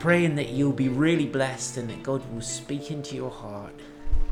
[0.00, 3.74] Praying that you'll be really blessed and that God will speak into your heart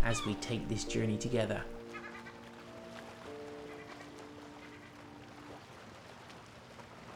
[0.03, 1.63] as we take this journey together.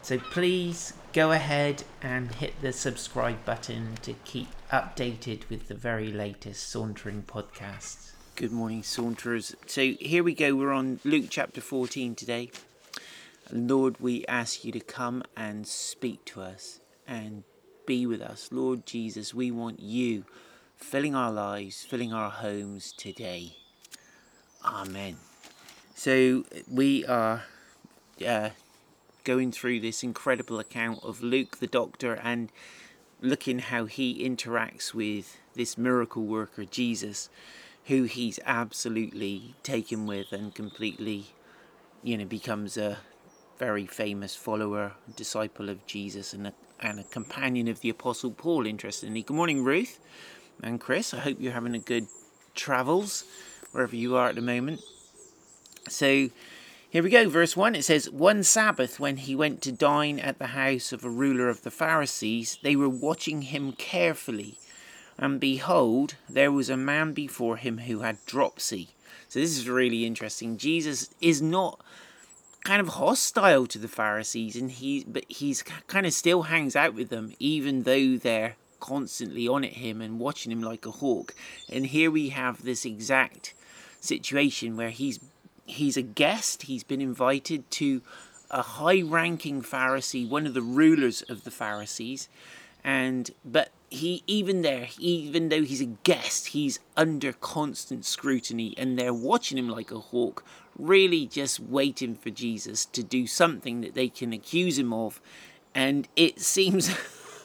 [0.02, 6.12] So please go ahead and hit the subscribe button to keep updated with the very
[6.12, 8.10] latest Sauntering podcasts.
[8.36, 9.54] Good morning, Saunterers.
[9.66, 10.54] So here we go.
[10.54, 12.50] We're on Luke chapter 14 today.
[13.50, 17.44] Lord, we ask you to come and speak to us and
[17.86, 18.48] be with us.
[18.52, 20.24] Lord Jesus, we want you
[20.76, 23.56] filling our lives, filling our homes today.
[24.64, 25.16] Amen.
[25.94, 27.44] So we are
[28.26, 28.50] uh,
[29.24, 32.50] going through this incredible account of Luke the doctor and
[33.20, 37.28] looking how he interacts with this miracle worker Jesus,
[37.86, 41.26] who he's absolutely taken with and completely,
[42.02, 42.98] you know, becomes a
[43.58, 46.52] very famous follower, disciple of Jesus, and a,
[46.82, 49.22] and a companion of the Apostle Paul, interestingly.
[49.22, 49.98] Good morning, Ruth
[50.62, 51.14] and Chris.
[51.14, 52.06] I hope you're having a good
[52.54, 53.24] travels
[53.70, 54.80] wherever you are at the moment.
[55.88, 56.30] So,
[56.90, 57.74] here we go, verse 1.
[57.74, 61.48] It says, One Sabbath, when he went to dine at the house of a ruler
[61.48, 64.58] of the Pharisees, they were watching him carefully.
[65.18, 68.90] And behold, there was a man before him who had dropsy.
[69.28, 70.58] So, this is really interesting.
[70.58, 71.80] Jesus is not
[72.64, 76.94] kind of hostile to the Pharisees, and he but he's kind of still hangs out
[76.94, 81.34] with them, even though they're constantly on at him and watching him like a hawk.
[81.70, 83.54] And here we have this exact
[84.00, 85.20] situation where he's
[85.66, 86.62] he's a guest.
[86.62, 88.02] He's been invited to
[88.50, 92.28] a high-ranking Pharisee, one of the rulers of the Pharisees,
[92.84, 98.98] and but he even there, even though he's a guest, he's under constant scrutiny, and
[98.98, 100.44] they're watching him like a hawk,
[100.78, 105.20] really just waiting for Jesus to do something that they can accuse him of.
[105.74, 106.90] And it seems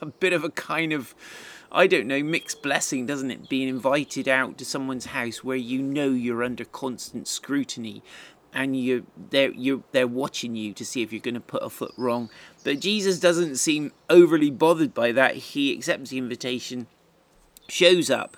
[0.01, 1.13] a bit of a kind of,
[1.71, 3.49] I don't know, mixed blessing, doesn't it?
[3.49, 8.01] Being invited out to someone's house where you know you're under constant scrutiny
[8.57, 11.69] and you they're you they're watching you to see if you're going to put a
[11.69, 12.29] foot wrong.
[12.63, 15.35] But Jesus doesn't seem overly bothered by that.
[15.35, 16.87] He accepts the invitation,
[17.69, 18.35] shows up,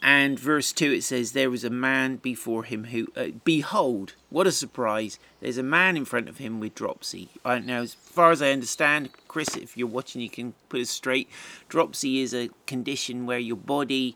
[0.00, 4.46] and verse 2 it says, There was a man before him who, uh, behold, what
[4.46, 7.30] a surprise, there's a man in front of him with dropsy.
[7.44, 10.86] Uh, now, as far as I understand, Chris, if you're watching, you can put it
[10.88, 11.28] straight.
[11.68, 14.14] Dropsy is a condition where your body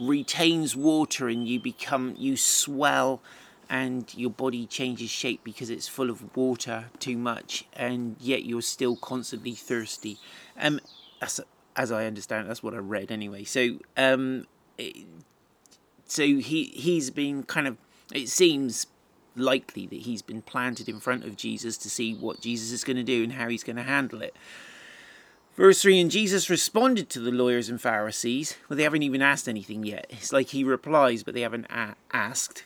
[0.00, 3.20] retains water and you become, you swell
[3.70, 8.62] and your body changes shape because it's full of water too much and yet you're
[8.62, 10.18] still constantly thirsty.
[10.58, 10.80] Um,
[11.20, 11.40] as,
[11.76, 13.44] as I understand, that's what I read anyway.
[13.44, 14.46] So, um,
[16.06, 17.76] so he he's been kind of
[18.12, 18.86] it seems
[19.36, 22.96] likely that he's been planted in front of Jesus to see what Jesus is going
[22.96, 24.34] to do and how he's going to handle it.
[25.56, 28.56] Verse 3 And Jesus responded to the lawyers and Pharisees.
[28.68, 30.06] Well, they haven't even asked anything yet.
[30.08, 32.64] It's like he replies, but they haven't a- asked.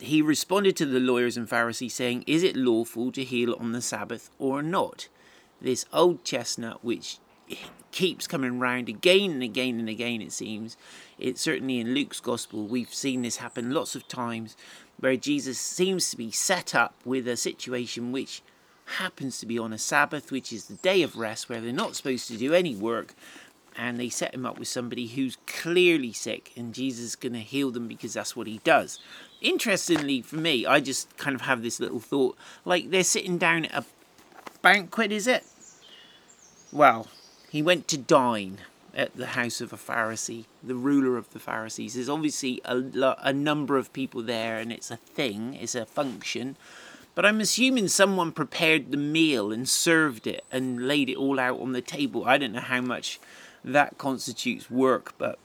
[0.00, 3.82] He responded to the lawyers and Pharisees, saying, Is it lawful to heal on the
[3.82, 5.08] Sabbath or not?
[5.60, 7.18] This old chestnut, which
[7.90, 10.76] keeps coming round again and again and again, it seems.
[11.18, 14.56] It certainly in Luke's gospel, we've seen this happen lots of times
[15.00, 18.42] where Jesus seems to be set up with a situation which
[18.96, 21.94] happens to be on a Sabbath, which is the day of rest, where they're not
[21.94, 23.14] supposed to do any work,
[23.78, 27.38] and they set him up with somebody who's clearly sick, and Jesus is going to
[27.38, 28.98] heal them because that's what he does.
[29.40, 33.66] Interestingly, for me, I just kind of have this little thought like they're sitting down
[33.66, 33.86] at a
[34.62, 35.44] banquet, is it?
[36.72, 37.06] Well,
[37.48, 38.58] he went to dine
[38.92, 41.94] at the house of a Pharisee, the ruler of the Pharisees.
[41.94, 42.82] There's obviously a,
[43.22, 46.56] a number of people there, and it's a thing, it's a function.
[47.14, 51.60] But I'm assuming someone prepared the meal and served it and laid it all out
[51.60, 52.24] on the table.
[52.24, 53.20] I don't know how much
[53.72, 55.38] that constitutes work, but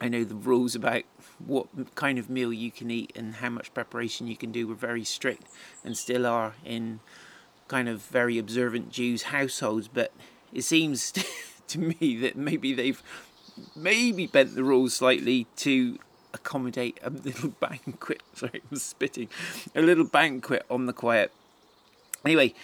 [0.00, 1.02] I know the rules about
[1.38, 4.74] what kind of meal you can eat and how much preparation you can do were
[4.74, 5.46] very strict
[5.84, 7.00] and still are in
[7.68, 9.88] kind of very observant Jews' households.
[9.88, 10.12] But
[10.52, 11.12] it seems
[11.68, 13.02] to me that maybe they've
[13.76, 15.98] maybe bent the rules slightly to
[16.32, 18.22] accommodate a little banquet.
[18.34, 19.28] Sorry, I'm spitting.
[19.74, 21.32] A little banquet on the quiet.
[22.24, 22.54] Anyway,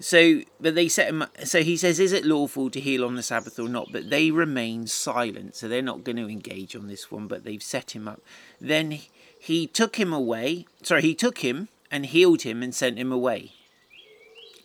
[0.00, 1.24] so, but they set him.
[1.44, 4.30] So he says, "Is it lawful to heal on the Sabbath or not?" But they
[4.30, 7.26] remain silent, so they're not going to engage on this one.
[7.26, 8.20] But they've set him up.
[8.60, 9.00] Then
[9.38, 10.66] he took him away.
[10.82, 13.52] Sorry, he took him and healed him and sent him away.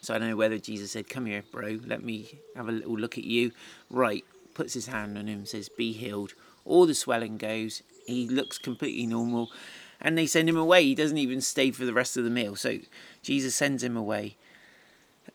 [0.01, 1.79] So I don't know whether Jesus said, "Come here, bro.
[1.85, 3.51] Let me have a little look at you."
[3.89, 6.33] Right, puts his hand on him, says, "Be healed."
[6.65, 7.83] All the swelling goes.
[8.05, 9.51] He looks completely normal,
[10.01, 10.83] and they send him away.
[10.83, 12.55] He doesn't even stay for the rest of the meal.
[12.55, 12.79] So
[13.21, 14.35] Jesus sends him away.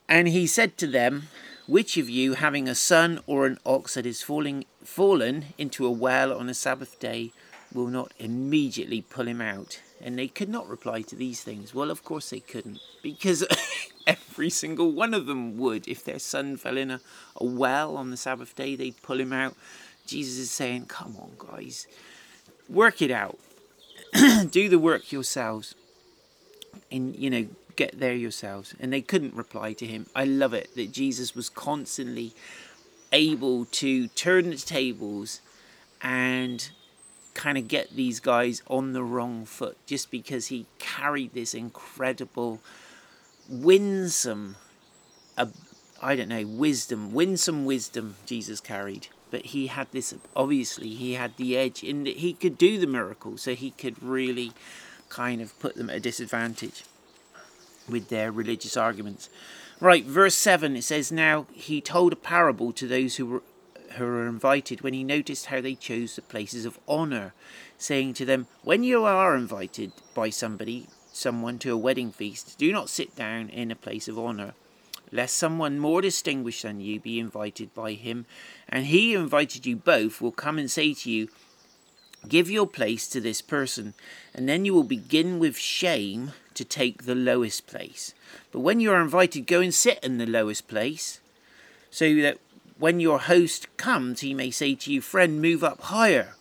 [0.08, 1.28] And he said to them,
[1.66, 5.90] Which of you, having a son or an ox that is falling, fallen into a
[5.90, 7.32] well on a Sabbath day,
[7.72, 9.80] will not immediately pull him out?
[10.00, 11.74] And they could not reply to these things.
[11.74, 13.44] Well, of course they couldn't, because
[14.06, 15.88] every single one of them would.
[15.88, 17.00] If their son fell in a,
[17.36, 19.56] a well on the Sabbath day, they'd pull him out.
[20.06, 21.86] Jesus is saying, Come on, guys,
[22.68, 23.38] work it out.
[24.50, 25.74] Do the work yourselves.
[26.92, 27.46] And, you know,
[27.76, 28.74] get there yourselves.
[28.80, 30.06] And they couldn't reply to him.
[30.14, 32.34] I love it that Jesus was constantly
[33.12, 35.40] able to turn the tables
[36.02, 36.68] and
[37.34, 42.60] kind of get these guys on the wrong foot just because he carried this incredible,
[43.48, 44.56] winsome,
[45.36, 45.46] uh,
[46.02, 49.08] I don't know, wisdom, winsome wisdom Jesus carried.
[49.30, 52.86] But he had this, obviously, he had the edge in that he could do the
[52.86, 54.52] miracle, so he could really
[55.08, 56.84] kind of put them at a disadvantage
[57.88, 59.28] with their religious arguments.
[59.80, 63.42] Right, verse 7 it says, Now he told a parable to those who were,
[63.96, 67.34] who were invited when he noticed how they chose the places of honour,
[67.78, 72.72] saying to them, When you are invited by somebody, someone to a wedding feast, do
[72.72, 74.54] not sit down in a place of honour,
[75.12, 78.26] lest someone more distinguished than you be invited by him,
[78.68, 81.28] and he who invited you both will come and say to you,
[82.28, 83.94] Give your place to this person,
[84.34, 88.14] and then you will begin with shame to take the lowest place.
[88.50, 91.20] But when you are invited, go and sit in the lowest place,
[91.90, 92.38] so that
[92.78, 96.34] when your host comes, he may say to you, Friend, move up higher.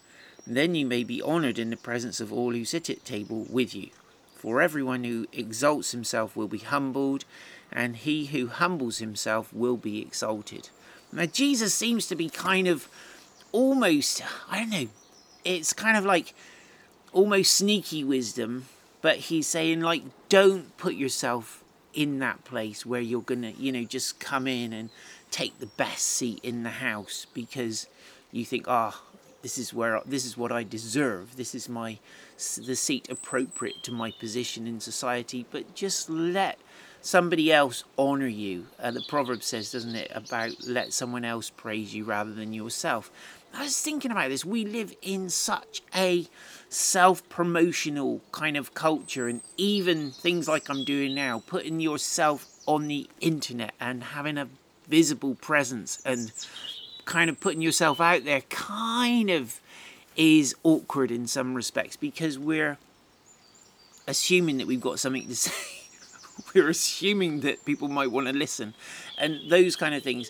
[0.46, 3.46] And then you may be honoured in the presence of all who sit at table
[3.50, 3.90] with you.
[4.36, 7.26] For everyone who exalts himself will be humbled,
[7.72, 10.70] and he who humbles himself will be exalted.
[11.12, 12.88] Now, Jesus seems to be kind of
[13.52, 14.22] almost,
[14.52, 14.88] I don't know,
[15.44, 16.34] it's kind of like
[17.12, 18.66] almost sneaky wisdom
[19.06, 21.63] but he's saying like don't put yourself
[21.94, 24.90] in that place where you're gonna you know just come in and
[25.30, 27.86] take the best seat in the house because
[28.31, 31.38] you think ah oh, this is where this is what I deserve.
[31.38, 32.00] This is my
[32.66, 35.46] the seat appropriate to my position in society.
[35.52, 36.57] But just let
[37.00, 38.66] somebody else honor you.
[38.80, 43.12] Uh, the proverb says doesn't it about let someone else praise you rather than yourself
[43.57, 44.44] I was thinking about this.
[44.44, 46.28] We live in such a
[46.68, 52.88] self promotional kind of culture, and even things like I'm doing now, putting yourself on
[52.88, 54.50] the internet and having a
[54.88, 56.31] visible presence and
[57.06, 59.62] kind of putting yourself out there kind of
[60.18, 62.78] is awkward in some respects because we're
[64.07, 65.81] assuming that we've got something to say.
[66.54, 68.74] we're assuming that people might want to listen
[69.18, 70.30] and those kind of things.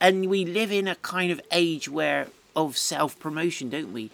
[0.00, 2.26] And we live in a kind of age where
[2.66, 4.10] of self promotion, don't we?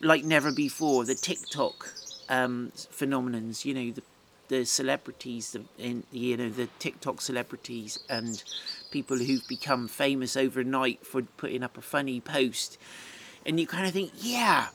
[0.00, 1.04] Like never before.
[1.04, 1.92] The TikTok
[2.28, 4.02] um, phenomenons, you know, the
[4.48, 8.42] the celebrities, the in, you know the TikTok celebrities and
[8.90, 12.78] people who've become famous overnight for putting up a funny post,
[13.44, 14.68] and you kind of think, yeah,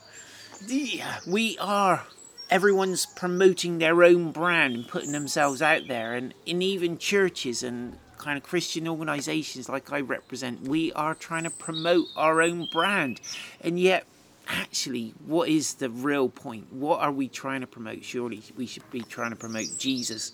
[0.67, 2.05] yeah, we are.
[2.49, 7.97] Everyone's promoting their own brand and putting themselves out there, and in even churches and
[8.21, 13.19] kind of Christian organisations like I represent, we are trying to promote our own brand.
[13.59, 14.05] And yet,
[14.47, 16.71] actually, what is the real point?
[16.71, 18.03] What are we trying to promote?
[18.03, 20.31] Surely we should be trying to promote Jesus.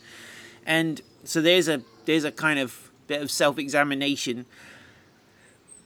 [0.65, 4.46] And so there's a there's a kind of bit of self-examination.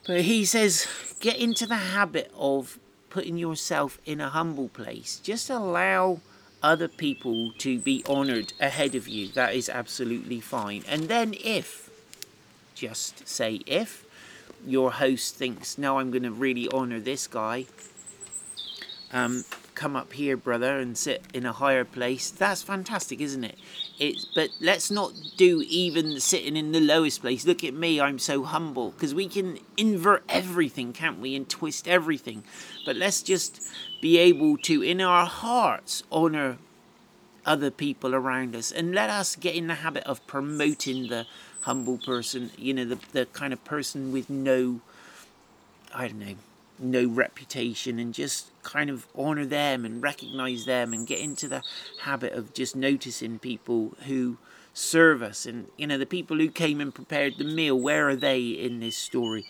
[0.06, 0.88] But he says,
[1.20, 2.78] get into the habit of
[3.10, 5.20] putting yourself in a humble place.
[5.22, 6.20] Just allow
[6.62, 9.28] other people to be honored ahead of you.
[9.28, 10.82] That is absolutely fine.
[10.88, 11.90] And then if
[12.82, 14.04] just say if
[14.66, 17.66] your host thinks, no, I'm going to really honour this guy,
[19.12, 19.44] um,
[19.76, 22.28] come up here, brother, and sit in a higher place.
[22.30, 23.56] That's fantastic, isn't it?
[24.00, 27.46] It's, but let's not do even sitting in the lowest place.
[27.46, 28.90] Look at me, I'm so humble.
[28.90, 31.36] Because we can invert everything, can't we?
[31.36, 32.42] And twist everything.
[32.84, 33.62] But let's just
[34.00, 36.58] be able to, in our hearts, honour
[37.46, 38.72] other people around us.
[38.72, 41.26] And let us get in the habit of promoting the
[41.62, 44.80] humble person, you know, the, the kind of person with no,
[45.94, 46.34] I don't know,
[46.78, 51.62] no reputation and just kind of honor them and recognize them and get into the
[52.00, 54.38] habit of just noticing people who
[54.74, 55.46] serve us.
[55.46, 58.80] And, you know, the people who came and prepared the meal, where are they in
[58.80, 59.46] this story?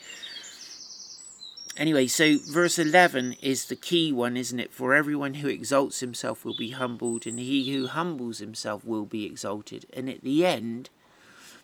[1.75, 4.75] Anyway, so verse 11 is the key one, isn't it?
[4.75, 9.25] For everyone who exalts himself will be humbled, and he who humbles himself will be
[9.25, 9.87] exalted.
[9.91, 10.91] And at the end,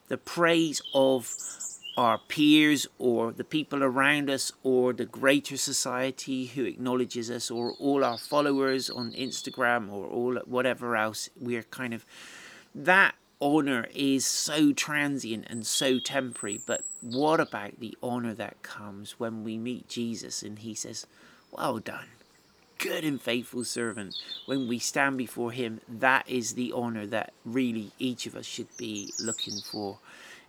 [0.09, 1.35] the praise of
[1.97, 7.73] our peers or the people around us or the greater society who acknowledges us or
[7.73, 12.07] all our followers on Instagram or all whatever else we're kind of
[12.73, 19.19] that honor is so transient and so temporary but what about the honor that comes
[19.19, 21.05] when we meet Jesus and he says
[21.51, 22.07] well done
[22.79, 24.15] good and faithful servant
[24.47, 28.75] when we stand before him that is the honor that really each of us should
[28.77, 29.99] be looking for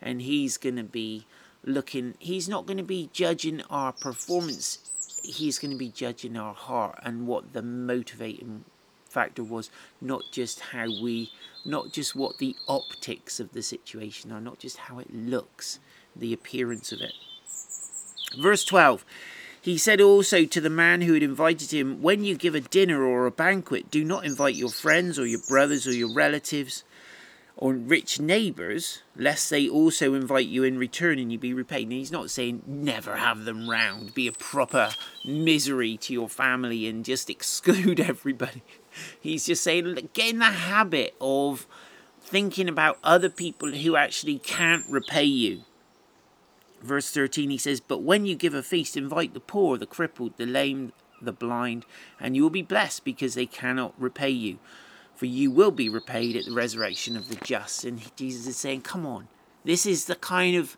[0.01, 1.25] and he's going to be
[1.63, 4.79] looking, he's not going to be judging our performance,
[5.23, 8.63] he's going to be judging our heart and what the motivating
[9.05, 9.69] factor was,
[9.99, 11.31] not just how we,
[11.65, 15.79] not just what the optics of the situation are, not just how it looks,
[16.15, 17.13] the appearance of it.
[18.39, 19.03] Verse 12.
[19.61, 23.03] He said also to the man who had invited him, When you give a dinner
[23.03, 26.83] or a banquet, do not invite your friends or your brothers or your relatives
[27.57, 31.83] or rich neighbours, lest they also invite you in return and you be repaid.
[31.83, 34.91] And he's not saying never have them round, be a proper
[35.25, 38.63] misery to your family and just exclude everybody.
[39.19, 41.67] He's just saying get in the habit of
[42.21, 45.63] thinking about other people who actually can't repay you.
[46.81, 50.37] Verse 13 he says, But when you give a feast, invite the poor, the crippled,
[50.37, 51.85] the lame, the blind,
[52.19, 54.59] and you will be blessed because they cannot repay you
[55.19, 57.83] for you will be repaid at the resurrection of the just.
[57.83, 59.27] And Jesus is saying, come on,
[59.65, 60.77] this is the kind of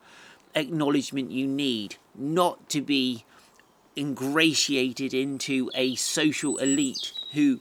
[0.56, 3.24] acknowledgement you need, not to be
[3.96, 7.60] ingratiated into a social elite who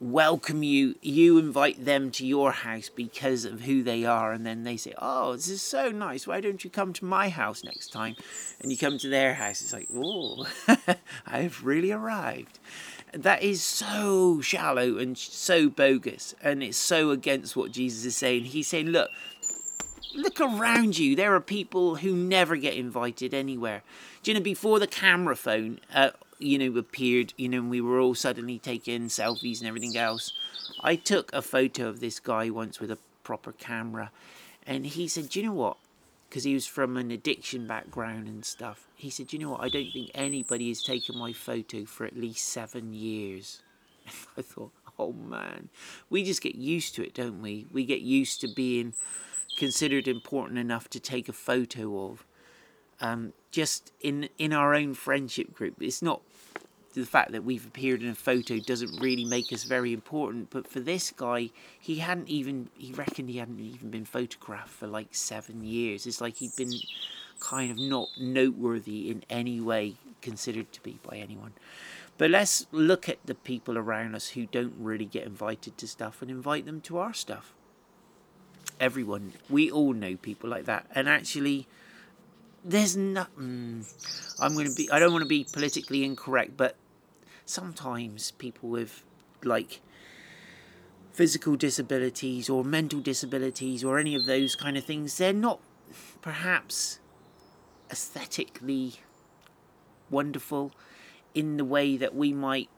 [0.00, 4.64] welcome you you invite them to your house because of who they are and then
[4.64, 7.92] they say oh this is so nice why don't you come to my house next
[7.92, 8.14] time
[8.60, 10.46] and you come to their house it's like oh
[11.26, 12.58] i've really arrived
[13.14, 18.46] that is so shallow and so bogus and it's so against what Jesus is saying.
[18.46, 19.10] He's saying, look,
[20.14, 21.14] look around you.
[21.14, 23.82] There are people who never get invited anywhere.
[24.22, 27.80] Do you know, before the camera phone, uh, you know, appeared, you know, and we
[27.80, 30.32] were all suddenly taking selfies and everything else,
[30.82, 34.10] I took a photo of this guy once with a proper camera
[34.66, 35.76] and he said, you know what?
[36.34, 38.88] because he was from an addiction background and stuff.
[38.96, 39.60] He said, You know what?
[39.60, 43.62] I don't think anybody has taken my photo for at least seven years.
[44.36, 45.68] I thought, Oh man,
[46.10, 47.66] we just get used to it, don't we?
[47.72, 48.94] We get used to being
[49.56, 52.24] considered important enough to take a photo of.
[53.00, 56.20] Um, just in in our own friendship group, it's not
[56.94, 60.50] the fact that we've appeared in a photo doesn't really make us very important.
[60.50, 64.86] But for this guy, he hadn't even, he reckoned he hadn't even been photographed for
[64.86, 66.06] like seven years.
[66.06, 66.72] It's like he'd been
[67.40, 71.52] kind of not noteworthy in any way considered to be by anyone.
[72.16, 76.22] But let's look at the people around us who don't really get invited to stuff
[76.22, 77.52] and invite them to our stuff.
[78.78, 80.86] Everyone, we all know people like that.
[80.94, 81.66] And actually,
[82.64, 83.84] there's nothing.
[83.84, 84.90] Mm, I'm going to be.
[84.90, 86.76] I don't want to be politically incorrect, but
[87.44, 89.04] sometimes people with
[89.42, 89.80] like
[91.12, 95.60] physical disabilities or mental disabilities or any of those kind of things, they're not
[96.22, 96.98] perhaps
[97.90, 98.94] aesthetically
[100.10, 100.72] wonderful
[101.34, 102.70] in the way that we might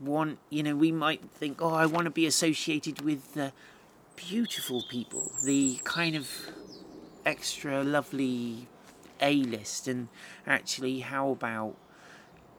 [0.00, 0.38] want.
[0.50, 3.52] You know, we might think, oh, I want to be associated with the
[4.16, 6.28] beautiful people, the kind of
[7.24, 8.68] extra lovely
[9.20, 10.08] A list, and
[10.46, 11.76] actually, how about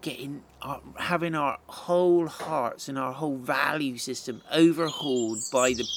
[0.01, 5.87] getting our, having our whole hearts and our whole value system overhauled by the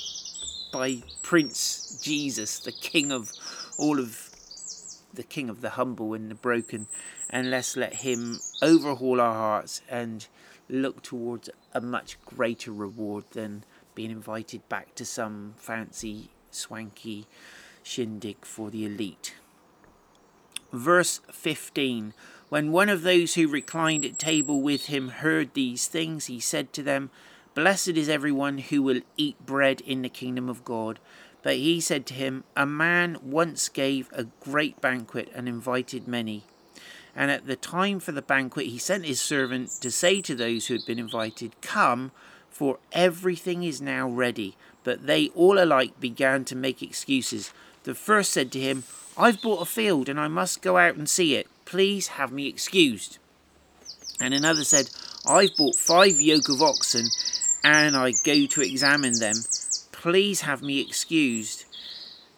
[0.73, 3.33] by Prince Jesus, the King of
[3.78, 4.30] all of
[5.12, 6.88] the King of the humble and the broken,
[7.30, 10.26] and let's let Him overhaul our hearts and
[10.68, 17.26] look towards a much greater reward than being invited back to some fancy, swanky
[17.83, 19.35] shindig for the elite.
[20.75, 22.12] Verse 15
[22.54, 26.73] when one of those who reclined at table with him heard these things, he said
[26.75, 27.11] to them,
[27.54, 31.00] Blessed is everyone who will eat bread in the kingdom of God.
[31.43, 36.45] But he said to him, A man once gave a great banquet and invited many.
[37.16, 40.66] And at the time for the banquet, he sent his servant to say to those
[40.66, 42.12] who had been invited, Come,
[42.50, 44.57] for everything is now ready.
[44.85, 47.52] But they all alike began to make excuses.
[47.83, 48.85] The first said to him,
[49.16, 51.47] I've bought a field and I must go out and see it.
[51.64, 53.18] Please have me excused.
[54.21, 54.90] And another said,
[55.26, 57.09] I've bought five yoke of oxen
[57.62, 59.37] and I go to examine them.
[59.92, 61.64] Please have me excused.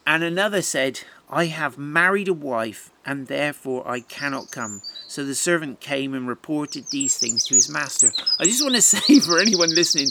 [0.07, 4.83] And another said, I have married a wife, and therefore I cannot come.
[5.09, 8.13] So the servant came and reported these things to his master.
[8.39, 10.11] I just want to say for anyone listening,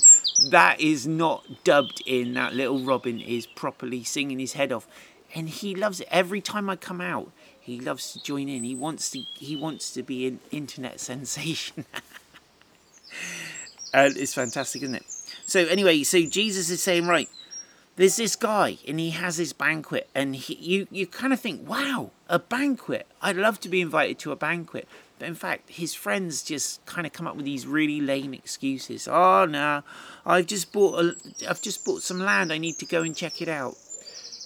[0.50, 2.34] that is not dubbed in.
[2.34, 4.88] That little Robin is properly singing his head off.
[5.36, 6.08] And he loves it.
[6.10, 8.64] Every time I come out, he loves to join in.
[8.64, 11.86] He wants to he wants to be an internet sensation.
[13.94, 15.06] and it's fantastic, isn't it?
[15.46, 17.30] So anyway, so Jesus is saying, right,
[17.96, 21.68] there's this guy and he has his banquet and he, you, you kind of think
[21.68, 24.88] wow a banquet i'd love to be invited to a banquet
[25.18, 29.08] but in fact his friends just kind of come up with these really lame excuses
[29.08, 29.82] oh no
[30.26, 31.16] i've just bought a,
[31.50, 33.78] i've just bought some land i need to go and check it out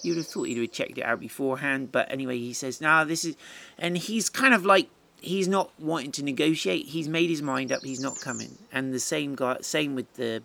[0.04, 3.26] you'd have thought he'd have checked it out beforehand but anyway he says no this
[3.26, 3.36] is
[3.78, 4.90] and he's kind of like
[5.22, 9.00] he's not wanting to negotiate he's made his mind up he's not coming and the
[9.00, 10.42] same guy same with the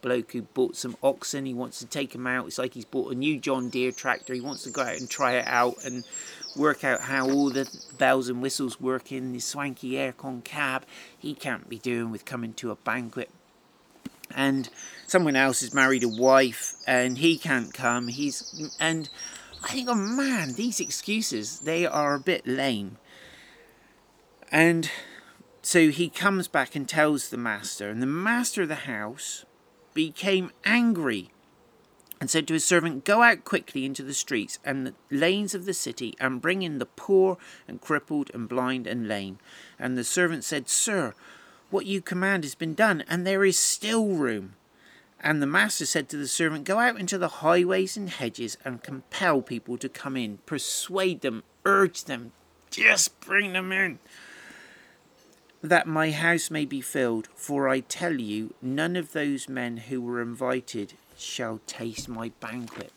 [0.00, 1.46] bloke who bought some oxen.
[1.46, 2.46] He wants to take them out.
[2.46, 4.34] It's like he's bought a new John Deere tractor.
[4.34, 6.04] He wants to go out and try it out and
[6.56, 10.84] work out how all the bells and whistles work in this swanky aircon cab.
[11.18, 13.30] He can't be doing with coming to a banquet.
[14.34, 14.68] And
[15.06, 18.08] someone else has married a wife and he can't come.
[18.08, 19.08] He's and
[19.64, 22.98] I think, oh man, these excuses they are a bit lame.
[24.50, 24.90] And
[25.62, 29.44] so he comes back and tells the master, and the master of the house
[29.94, 31.30] became angry
[32.20, 35.64] and said to his servant, Go out quickly into the streets and the lanes of
[35.64, 39.38] the city, and bring in the poor and crippled and blind and lame.
[39.78, 41.14] And the servant said, Sir,
[41.70, 44.54] what you command has been done, and there is still room.
[45.22, 48.82] And the master said to the servant, Go out into the highways and hedges and
[48.82, 50.38] compel people to come in.
[50.46, 52.32] Persuade them, urge them,
[52.70, 53.98] just bring them in
[55.62, 60.00] that my house may be filled, for I tell you, none of those men who
[60.00, 62.92] were invited shall taste my banquet.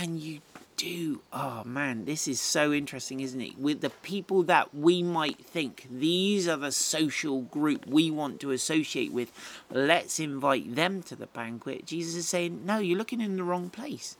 [0.00, 0.40] And you
[0.76, 1.22] do.
[1.32, 3.58] Oh man, this is so interesting, isn't it?
[3.58, 8.50] With the people that we might think these are the social group we want to
[8.50, 9.32] associate with,
[9.70, 11.86] let's invite them to the banquet.
[11.86, 14.16] Jesus is saying, no, you're looking in the wrong place.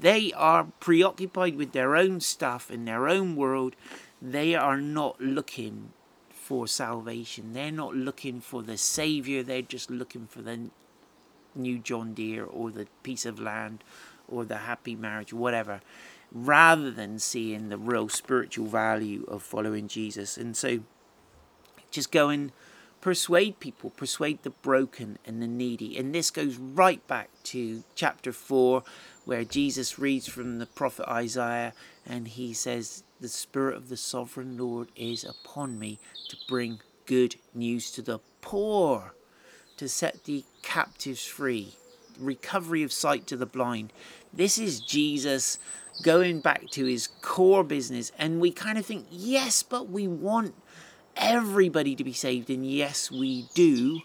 [0.00, 3.74] They are preoccupied with their own stuff in their own world.
[4.22, 5.92] They are not looking
[6.30, 7.52] for salvation.
[7.52, 10.70] They're not looking for the Savior, they're just looking for the
[11.54, 13.82] new John Deere or the piece of land
[14.28, 15.80] or the happy marriage, whatever,
[16.32, 20.36] rather than seeing the real spiritual value of following Jesus.
[20.36, 20.80] And so
[21.90, 22.52] just go and
[23.00, 25.96] persuade people, persuade the broken and the needy.
[25.98, 28.82] And this goes right back to chapter 4,
[29.26, 31.74] where Jesus reads from the prophet Isaiah
[32.06, 37.36] and he says, the Spirit of the Sovereign Lord is upon me to bring good
[37.54, 39.14] news to the poor,
[39.76, 41.76] to set the captives free,
[42.18, 43.92] recovery of sight to the blind.
[44.32, 45.58] This is Jesus
[46.02, 48.12] going back to his core business.
[48.18, 50.54] And we kind of think, yes, but we want
[51.16, 52.50] everybody to be saved.
[52.50, 54.00] And yes, we do.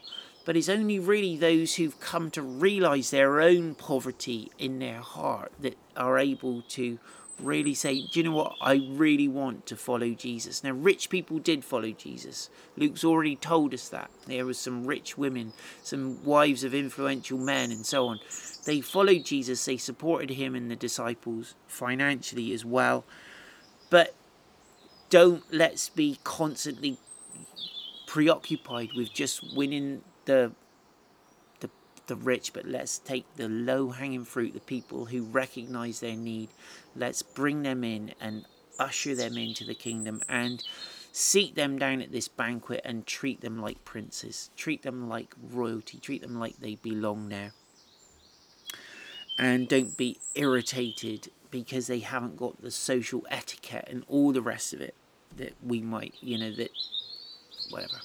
[0.46, 5.52] But it's only really those who've come to realize their own poverty in their heart
[5.60, 7.00] that are able to
[7.42, 8.56] really say, do you know what?
[8.62, 10.64] I really want to follow Jesus.
[10.64, 12.50] Now, rich people did follow Jesus.
[12.78, 14.10] Luke's already told us that.
[14.28, 18.20] There were some rich women, some wives of influential men, and so on.
[18.66, 23.06] They followed Jesus, they supported him and the disciples financially as well.
[23.90, 24.14] But
[25.10, 26.98] don't let's be constantly
[28.06, 30.52] preoccupied with just winning the
[32.10, 36.50] the rich, but let's take the low hanging fruit, the people who recognize their need.
[36.96, 38.46] Let's bring them in and
[38.78, 40.64] usher them into the kingdom and
[41.12, 46.00] seat them down at this banquet and treat them like princes, treat them like royalty,
[46.00, 47.54] treat them like they belong there.
[49.38, 54.74] And don't be irritated because they haven't got the social etiquette and all the rest
[54.74, 54.96] of it
[55.38, 56.72] that we might, you know, that
[57.70, 58.02] whatever.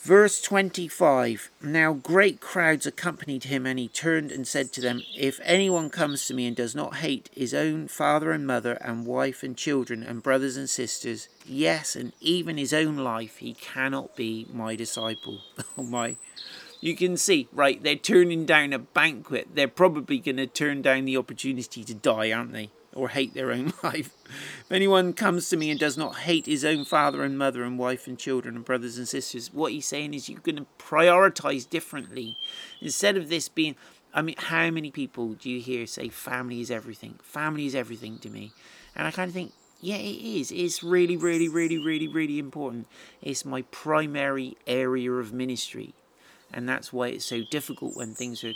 [0.00, 5.40] Verse 25 Now great crowds accompanied him, and he turned and said to them, If
[5.42, 9.42] anyone comes to me and does not hate his own father and mother, and wife
[9.42, 14.46] and children, and brothers and sisters, yes, and even his own life, he cannot be
[14.52, 15.40] my disciple.
[15.76, 16.16] Oh my.
[16.80, 19.48] You can see, right, they're turning down a banquet.
[19.54, 22.70] They're probably going to turn down the opportunity to die, aren't they?
[22.98, 24.10] Or hate their own life.
[24.26, 27.78] If anyone comes to me and does not hate his own father and mother and
[27.78, 31.68] wife and children and brothers and sisters, what he's saying is you're going to prioritize
[31.68, 32.36] differently.
[32.80, 33.76] Instead of this being,
[34.12, 37.20] I mean, how many people do you hear say family is everything?
[37.22, 38.52] Family is everything to me.
[38.96, 40.50] And I kind of think, yeah, it is.
[40.50, 42.88] It's really, really, really, really, really important.
[43.22, 45.94] It's my primary area of ministry.
[46.52, 48.54] And that's why it's so difficult when things are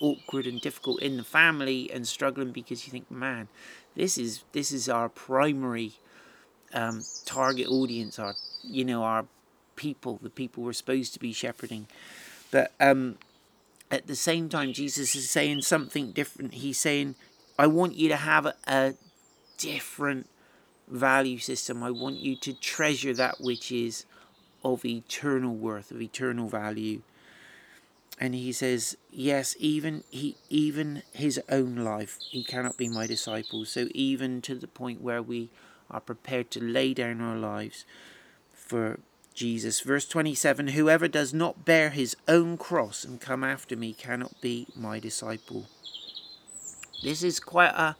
[0.00, 3.48] awkward and difficult in the family and struggling because you think, man,
[3.94, 5.92] this is this is our primary
[6.74, 9.26] um, target audience, our you know our
[9.76, 11.86] people, the people we're supposed to be shepherding.
[12.50, 13.18] But um,
[13.90, 16.54] at the same time, Jesus is saying something different.
[16.54, 17.14] He's saying,
[17.58, 18.94] I want you to have a, a
[19.58, 20.28] different
[20.88, 21.82] value system.
[21.82, 24.04] I want you to treasure that which is
[24.64, 27.02] of eternal worth, of eternal value.
[28.18, 33.64] And he says, Yes, even he even his own life, he cannot be my disciple.
[33.64, 35.50] So even to the point where we
[35.90, 37.84] are prepared to lay down our lives
[38.52, 38.98] for
[39.34, 39.80] Jesus.
[39.80, 44.66] Verse 27 Whoever does not bear his own cross and come after me cannot be
[44.74, 45.66] my disciple.
[47.02, 47.96] This is quite a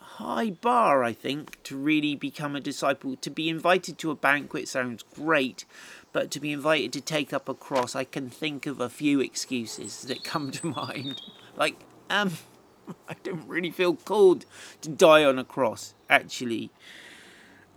[0.00, 3.16] high bar, I think, to really become a disciple.
[3.16, 5.64] To be invited to a banquet sounds great,
[6.12, 9.20] but to be invited to take up a cross, I can think of a few
[9.20, 11.20] excuses that come to mind.
[11.56, 11.76] Like,
[12.10, 12.32] um,
[13.08, 14.44] I don't really feel called
[14.82, 16.70] to die on a cross, actually.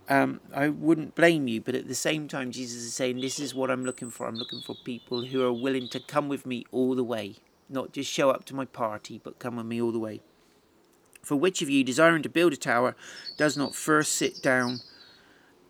[0.08, 3.54] Um, I wouldn't blame you, but at the same time, Jesus is saying, This is
[3.54, 4.26] what I'm looking for.
[4.26, 7.36] I'm looking for people who are willing to come with me all the way,
[7.68, 10.20] not just show up to my party, but come with me all the way.
[11.22, 12.94] For which of you, desiring to build a tower,
[13.36, 14.80] does not first sit down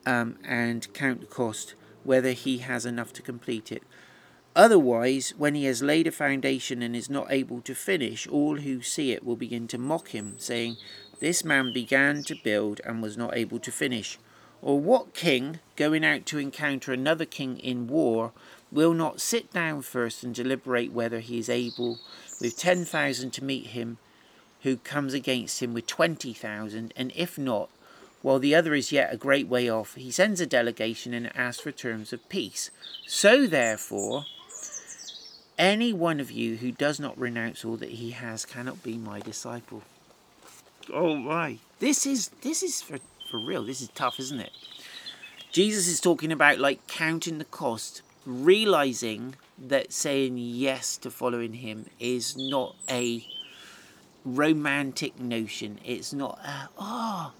[0.04, 1.74] um, and count the cost,
[2.06, 3.82] whether he has enough to complete it?
[4.54, 8.80] Otherwise, when he has laid a foundation and is not able to finish, all who
[8.80, 10.76] see it will begin to mock him, saying,
[11.20, 14.18] This man began to build and was not able to finish.
[14.62, 18.32] Or what king, going out to encounter another king in war,
[18.72, 21.98] will not sit down first and deliberate whether he is able
[22.40, 23.98] with ten thousand to meet him
[24.62, 27.70] who comes against him with 20,000, and if not,
[28.26, 31.62] while the other is yet a great way off, he sends a delegation and asks
[31.62, 32.72] for terms of peace.
[33.06, 34.24] So, therefore,
[35.56, 39.20] any one of you who does not renounce all that he has cannot be my
[39.20, 39.82] disciple.
[40.92, 41.58] Oh my!
[41.78, 42.98] This is this is for
[43.30, 43.62] for real.
[43.62, 44.50] This is tough, isn't it?
[45.52, 51.86] Jesus is talking about like counting the cost, realizing that saying yes to following him
[52.00, 53.24] is not a
[54.24, 55.78] romantic notion.
[55.84, 57.32] It's not, uh, oh,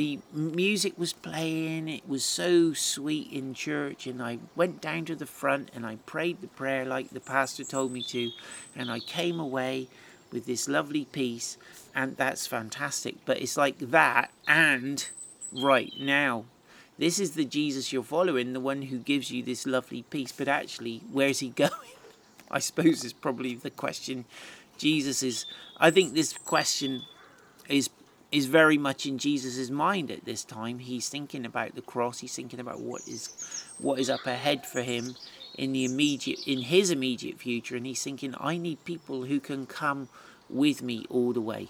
[0.00, 5.14] the music was playing, it was so sweet in church, and I went down to
[5.14, 8.30] the front and I prayed the prayer like the pastor told me to,
[8.74, 9.88] and I came away
[10.32, 11.58] with this lovely peace,
[11.94, 13.16] and that's fantastic.
[13.26, 15.06] But it's like that, and
[15.52, 16.46] right now,
[16.96, 20.48] this is the Jesus you're following, the one who gives you this lovely peace, but
[20.48, 21.98] actually, where's he going?
[22.50, 24.24] I suppose is probably the question
[24.78, 25.44] Jesus is.
[25.76, 27.02] I think this question
[27.68, 27.90] is
[28.32, 30.78] is very much in Jesus's mind at this time.
[30.78, 32.20] He's thinking about the cross.
[32.20, 35.16] He's thinking about what is what is up ahead for him
[35.56, 39.66] in the immediate in his immediate future, and he's thinking, I need people who can
[39.66, 40.08] come
[40.48, 41.68] with me all the way.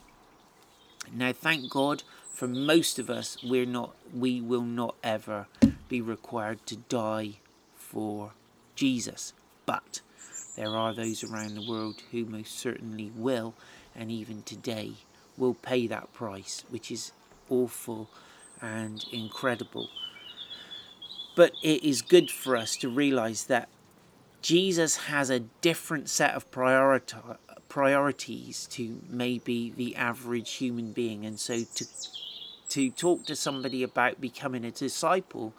[1.12, 3.94] Now, thank God for most of us, we're not.
[4.14, 5.46] We will not ever
[5.88, 7.34] be required to die
[7.74, 8.32] for
[8.74, 9.32] Jesus,
[9.66, 10.00] but
[10.56, 13.54] there are those around the world who most certainly will,
[13.94, 14.92] and even today
[15.40, 17.12] will pay that price, which is
[17.48, 18.08] awful
[18.60, 19.88] and incredible.
[21.34, 23.68] But it is good for us to realize that
[24.42, 27.16] Jesus has a different set of priority,
[27.68, 31.24] priorities to maybe the average human being.
[31.24, 31.86] And so to,
[32.70, 35.54] to talk to somebody about becoming a disciple,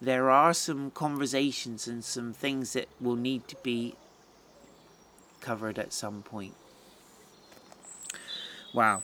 [0.00, 3.94] there are some conversations and some things that will need to be
[5.40, 6.54] covered at some point.
[8.72, 9.02] Wow.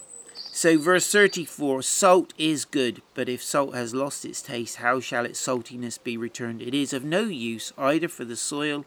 [0.57, 5.27] So, verse 34 Salt is good, but if salt has lost its taste, how shall
[5.27, 6.63] its saltiness be returned?
[6.63, 8.87] It is of no use either for the soil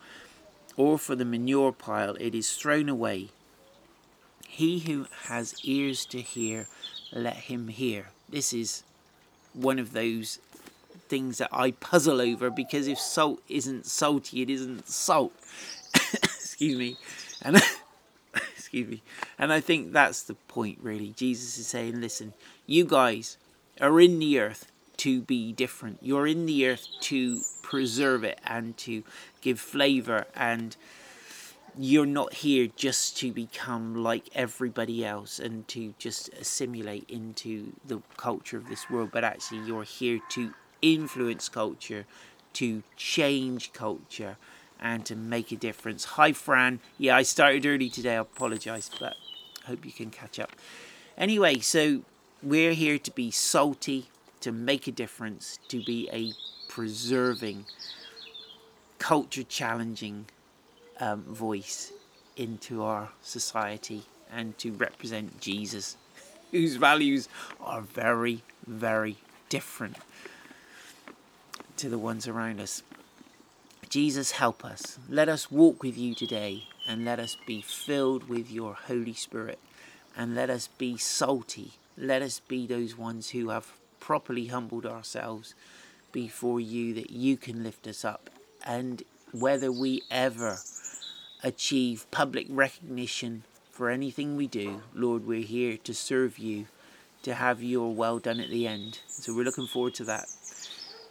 [0.78, 3.30] or for the manure pile, it is thrown away.
[4.48, 6.66] He who has ears to hear,
[7.14, 8.08] let him hear.
[8.28, 8.82] This is
[9.54, 10.40] one of those
[11.08, 15.34] things that I puzzle over because if salt isn't salty, it isn't salt.
[16.14, 16.98] Excuse me.
[17.44, 17.62] And
[18.70, 19.02] excuse me.
[19.40, 21.10] And I think that's the point really.
[21.10, 22.34] Jesus is saying, listen,
[22.68, 23.38] you guys
[23.82, 25.98] are in the earth to be different.
[26.04, 29.04] You're in the earth to preserve it and to
[29.42, 30.76] give flavor and
[31.80, 38.02] you're not here just to become like everybody else and to just assimilate into the
[38.18, 40.54] culture of this world, but actually you're here to
[40.84, 42.06] influence culture,
[42.54, 44.38] to change culture,
[44.82, 46.06] and to make a difference.
[46.06, 46.80] Hi, Fran.
[46.98, 48.16] Yeah, I started early today.
[48.16, 49.16] I apologise, but
[49.66, 50.52] hope you can catch up.
[51.18, 52.02] Anyway, so
[52.42, 54.10] we're here to be salty,
[54.42, 56.34] to make a difference, to be a
[56.72, 57.66] preserving,
[58.98, 60.26] culture challenging
[61.00, 61.92] um, voice
[62.38, 65.98] into our society and to represent Jesus,
[66.52, 67.28] whose values
[67.60, 69.18] are very, very
[69.50, 69.98] different
[71.76, 72.84] to the ones around us.
[73.90, 75.00] Jesus, help us.
[75.10, 79.58] Let us walk with you today and let us be filled with your Holy Spirit
[80.16, 81.72] and let us be salty.
[81.98, 85.56] Let us be those ones who have properly humbled ourselves
[86.12, 88.30] before you that you can lift us up.
[88.64, 90.60] And whether we ever
[91.44, 96.68] achieve public recognition for anything we do, Lord, we're here to serve you,
[97.24, 99.00] to have your well done at the end.
[99.08, 100.28] So we're looking forward to that.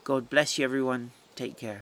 [0.05, 1.11] God bless you, everyone.
[1.35, 1.81] Take care.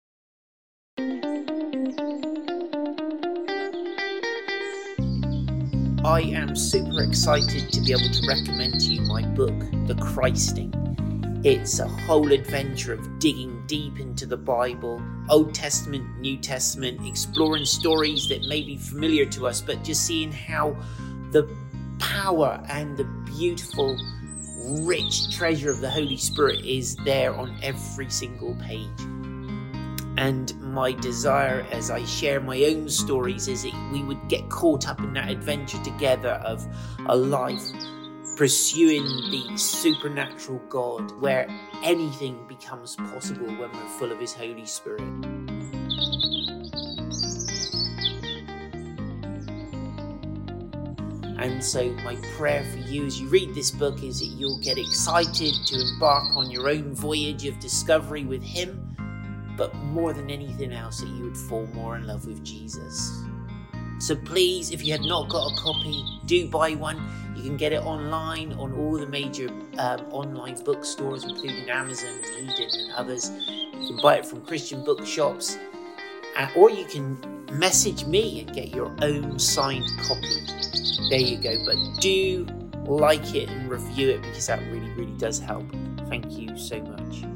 [6.17, 9.53] I am super excited to be able to recommend to you my book,
[9.87, 10.73] The Christing.
[11.45, 17.67] It's a whole adventure of digging deep into the Bible, Old Testament, New Testament, exploring
[17.67, 20.75] stories that may be familiar to us, but just seeing how
[21.33, 21.55] the
[21.99, 23.95] power and the beautiful,
[24.87, 28.89] rich treasure of the Holy Spirit is there on every single page.
[30.19, 34.89] And my desire as I share my own stories is that we would get caught
[34.89, 36.67] up in that adventure together of
[37.07, 37.63] a life
[38.37, 41.49] pursuing the supernatural God where
[41.83, 45.01] anything becomes possible when we're full of His Holy Spirit.
[51.39, 54.79] And so, my prayer for you as you read this book is that you'll get
[54.79, 58.86] excited to embark on your own voyage of discovery with Him
[59.57, 63.23] but more than anything else, that you would fall more in love with Jesus.
[63.99, 67.03] So please, if you have not got a copy, do buy one.
[67.35, 72.51] You can get it online on all the major um, online bookstores, including Amazon, and
[72.51, 73.31] Eden, and others.
[73.49, 75.59] You can buy it from Christian bookshops,
[76.37, 77.19] uh, or you can
[77.53, 80.47] message me and get your own signed copy.
[81.09, 81.55] There you go.
[81.65, 82.47] But do
[82.87, 85.65] like it and review it because that really, really does help.
[86.09, 87.36] Thank you so much.